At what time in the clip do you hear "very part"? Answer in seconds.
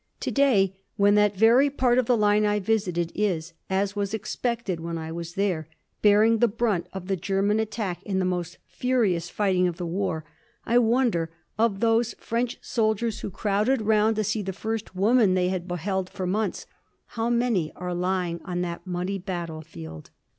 1.37-1.99